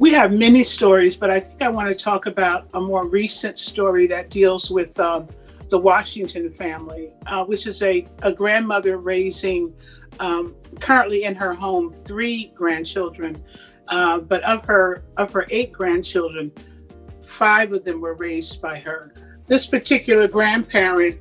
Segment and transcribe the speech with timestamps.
[0.00, 3.58] We have many stories, but I think I want to talk about a more recent
[3.58, 5.28] story that deals with um,
[5.68, 9.74] the Washington family, uh, which is a, a grandmother raising
[10.18, 13.44] um, currently in her home three grandchildren.
[13.88, 16.50] Uh, but of her of her eight grandchildren,
[17.22, 19.12] five of them were raised by her.
[19.48, 21.20] This particular grandparent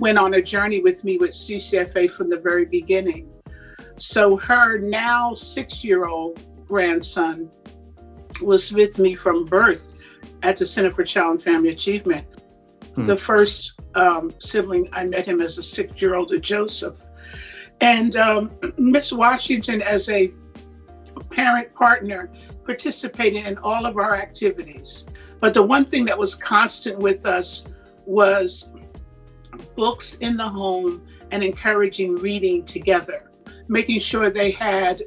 [0.00, 3.30] went on a journey with me with CCFA from the very beginning.
[3.96, 7.48] So her now six year old grandson
[8.40, 9.98] was with me from birth
[10.42, 12.26] at the Center for Child and Family Achievement.
[12.94, 13.04] Hmm.
[13.04, 17.04] The first um, sibling, I met him as a six year old, Joseph.
[17.80, 20.32] And um, Miss Washington, as a
[21.30, 22.30] parent partner,
[22.64, 25.06] participated in all of our activities.
[25.40, 27.64] But the one thing that was constant with us
[28.04, 28.70] was
[29.74, 33.30] books in the home and encouraging reading together,
[33.68, 35.02] making sure they had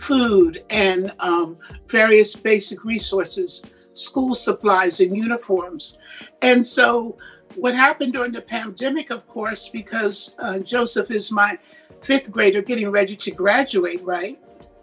[0.00, 5.98] food and um, various basic resources, school supplies and uniforms.
[6.42, 7.18] And so,
[7.56, 11.58] what happened during the pandemic, of course, because uh, Joseph is my
[12.00, 14.40] fifth grader getting ready to graduate, right?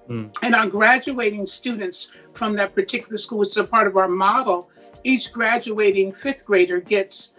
[0.10, 0.36] Mm.
[0.42, 4.70] And our graduating students from that particular school, which is a part of our model,
[5.04, 7.34] each graduating fifth grader gets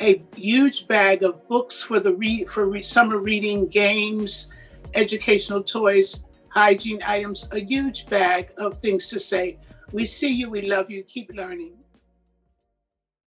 [0.00, 4.48] a huge bag of books for the re- for re- summer reading, games,
[4.94, 6.20] educational toys,
[6.54, 9.58] hygiene items, a huge bag of things to say.
[9.92, 11.72] We see you, we love you, keep learning.